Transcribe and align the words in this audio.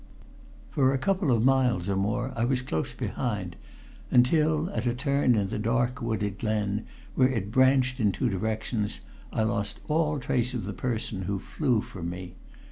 For 0.71 0.91
a 0.91 0.97
couple 0.97 1.29
of 1.31 1.45
miles 1.45 1.87
or 1.87 1.95
more 1.95 2.33
I 2.35 2.43
was 2.43 2.63
close 2.63 2.91
behind, 2.91 3.55
until, 4.09 4.67
at 4.71 4.87
a 4.87 4.95
turn 4.95 5.35
in 5.35 5.49
the 5.49 5.59
dark 5.59 6.01
wooded 6.01 6.39
glen 6.39 6.87
where 7.13 7.29
it 7.29 7.51
branched 7.51 7.99
in 7.99 8.11
two 8.11 8.27
directions, 8.27 9.01
I 9.31 9.43
lost 9.43 9.79
all 9.87 10.17
trace 10.17 10.55
of 10.55 10.63
the 10.63 10.73
person 10.73 11.21
who 11.29 11.37
flew 11.37 11.81
from 11.81 12.09
me. 12.09 12.33